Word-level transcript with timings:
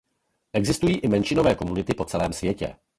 Existují 0.53 0.95
i 0.97 1.07
menšinové 1.07 1.55
komunity 1.55 1.93
po 1.93 2.05
celém 2.05 2.33
světě. 2.33 2.75